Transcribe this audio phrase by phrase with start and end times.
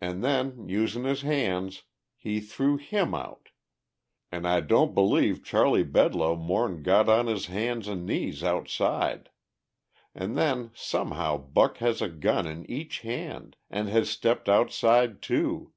[0.00, 1.82] An' then, using his hands,
[2.16, 3.50] he threw him out.
[4.32, 9.28] An' I don't believe Charley Bedloe more'n got on his hands an' knees outside!
[10.14, 15.74] An' then somehow Buck has a gun in each hand, and has stepped outside, too.